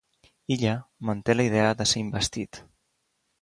Illa 0.53 0.71
manté 1.09 1.35
la 1.35 1.45
idea 1.49 1.75
de 1.83 1.87
ser 1.93 2.03
investit. 2.07 2.61